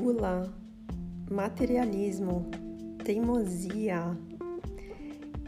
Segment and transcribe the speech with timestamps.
[0.00, 0.50] gula,
[1.30, 2.46] materialismo,
[3.04, 4.16] teimosia.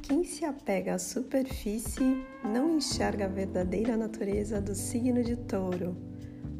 [0.03, 5.97] Quem se apega à superfície não enxerga a verdadeira natureza do signo de Touro,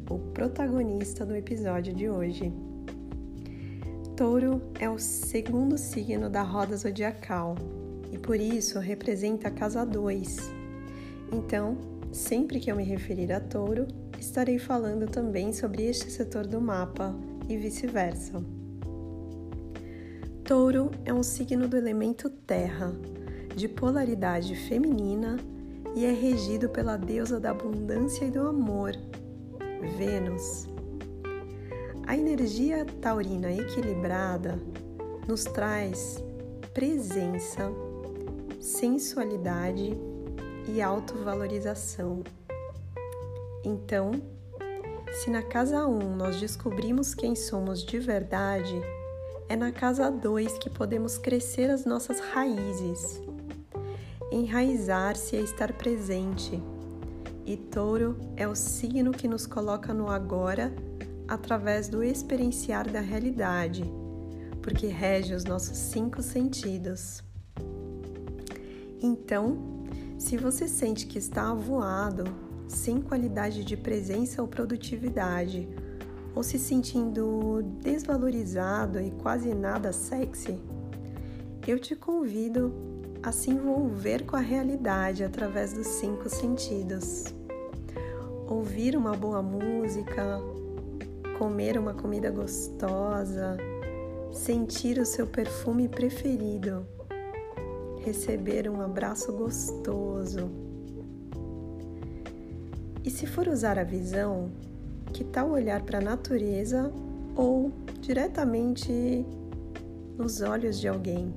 [0.09, 2.51] o protagonista do episódio de hoje.
[4.17, 7.55] Touro é o segundo signo da roda zodiacal
[8.11, 10.37] e por isso representa a casa 2.
[11.31, 11.77] Então,
[12.11, 13.87] sempre que eu me referir a Touro,
[14.19, 17.15] estarei falando também sobre este setor do mapa
[17.47, 18.43] e vice-versa.
[20.43, 22.93] Touro é um signo do elemento terra,
[23.55, 25.37] de polaridade feminina
[25.95, 28.91] e é regido pela deusa da abundância e do amor,
[29.97, 30.67] Vênus.
[32.05, 34.59] A energia taurina equilibrada
[35.27, 36.21] nos traz
[36.73, 37.71] presença,
[38.59, 39.97] sensualidade
[40.67, 42.23] e autovalorização.
[43.63, 44.11] Então,
[45.13, 48.81] se na casa 1 nós descobrimos quem somos de verdade,
[49.47, 53.21] é na casa 2 que podemos crescer as nossas raízes.
[54.31, 56.61] Enraizar-se é estar presente.
[57.45, 60.73] E touro é o signo que nos coloca no agora
[61.27, 63.83] através do experienciar da realidade,
[64.61, 67.23] porque rege os nossos cinco sentidos.
[69.01, 69.83] Então,
[70.17, 72.23] se você sente que está avoado,
[72.73, 75.69] sem qualidade de presença ou produtividade,
[76.35, 80.59] ou se sentindo desvalorizado e quase nada sexy,
[81.67, 82.73] eu te convido
[83.21, 87.25] a se envolver com a realidade através dos cinco sentidos.
[88.47, 90.41] Ouvir uma boa música,
[91.37, 93.55] comer uma comida gostosa,
[94.31, 96.85] sentir o seu perfume preferido,
[98.03, 100.72] receber um abraço gostoso
[103.03, 104.49] e se for usar a visão,
[105.11, 106.91] que tal olhar para a natureza
[107.35, 109.25] ou diretamente
[110.17, 111.33] nos olhos de alguém?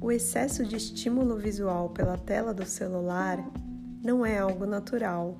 [0.00, 3.38] O excesso de estímulo visual pela tela do celular
[4.02, 5.38] não é algo natural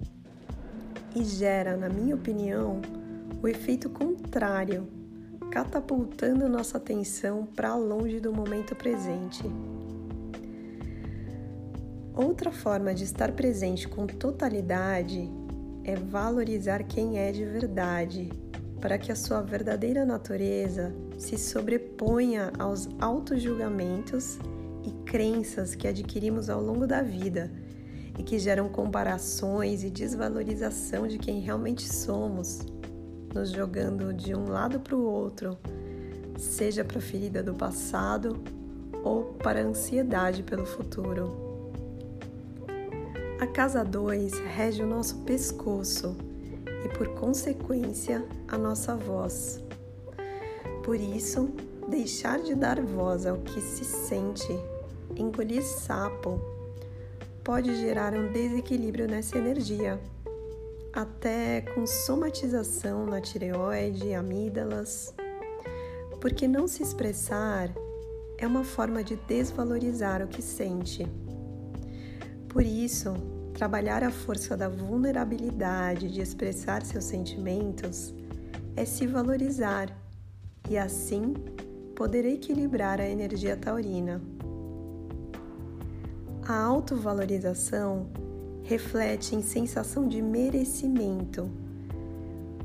[1.14, 2.80] e gera, na minha opinião,
[3.42, 4.88] o efeito contrário,
[5.50, 9.44] catapultando nossa atenção para longe do momento presente.
[12.16, 15.30] Outra forma de estar presente com totalidade
[15.84, 18.30] é valorizar quem é de verdade,
[18.80, 24.38] para que a sua verdadeira natureza se sobreponha aos auto-julgamentos
[24.82, 27.52] e crenças que adquirimos ao longo da vida
[28.18, 32.60] e que geram comparações e desvalorização de quem realmente somos,
[33.34, 35.58] nos jogando de um lado para o outro,
[36.38, 38.42] seja para a ferida do passado
[39.04, 41.45] ou para a ansiedade pelo futuro.
[43.38, 46.16] A casa 2 rege o nosso pescoço
[46.86, 49.62] e, por consequência, a nossa voz.
[50.82, 51.50] Por isso,
[51.86, 54.58] deixar de dar voz ao que se sente,
[55.14, 56.40] engolir sapo,
[57.44, 60.00] pode gerar um desequilíbrio nessa energia,
[60.90, 65.12] até com somatização na tireoide, amígdalas,
[66.22, 67.70] porque não se expressar
[68.38, 71.06] é uma forma de desvalorizar o que sente.
[72.56, 73.12] Por isso,
[73.52, 78.14] trabalhar a força da vulnerabilidade de expressar seus sentimentos
[78.74, 79.94] é se valorizar
[80.66, 81.34] e assim
[81.94, 84.22] poder equilibrar a energia taurina.
[86.48, 88.06] A autovalorização
[88.62, 91.50] reflete em sensação de merecimento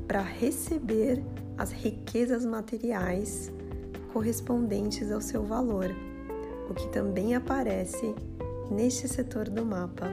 [0.08, 1.22] para receber
[1.58, 3.52] as riquezas materiais
[4.10, 5.94] correspondentes ao seu valor,
[6.70, 8.14] o que também aparece
[8.70, 10.08] neste setor do mapa.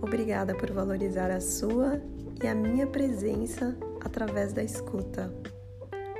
[0.00, 2.00] Obrigada por valorizar a sua
[2.42, 5.32] e a minha presença através da escuta.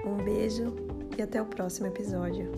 [0.04, 0.74] Um beijo
[1.16, 2.50] e até o próximo episódio.